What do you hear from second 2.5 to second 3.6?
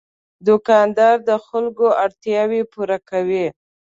پوره کوي.